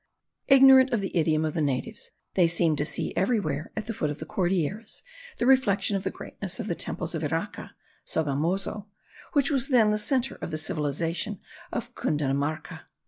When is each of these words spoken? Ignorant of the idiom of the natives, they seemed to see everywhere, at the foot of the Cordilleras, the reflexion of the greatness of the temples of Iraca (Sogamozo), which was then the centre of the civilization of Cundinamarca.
Ignorant 0.47 0.89
of 0.93 1.01
the 1.01 1.15
idiom 1.15 1.45
of 1.45 1.53
the 1.53 1.61
natives, 1.61 2.09
they 2.33 2.47
seemed 2.47 2.79
to 2.79 2.85
see 2.85 3.15
everywhere, 3.15 3.71
at 3.77 3.85
the 3.85 3.93
foot 3.93 4.09
of 4.09 4.17
the 4.17 4.25
Cordilleras, 4.25 5.03
the 5.37 5.45
reflexion 5.45 5.95
of 5.95 6.03
the 6.03 6.09
greatness 6.09 6.59
of 6.59 6.65
the 6.65 6.73
temples 6.73 7.13
of 7.13 7.21
Iraca 7.21 7.73
(Sogamozo), 8.03 8.87
which 9.33 9.51
was 9.51 9.67
then 9.67 9.91
the 9.91 9.99
centre 9.99 10.39
of 10.41 10.49
the 10.49 10.57
civilization 10.57 11.39
of 11.71 11.93
Cundinamarca. 11.93 12.85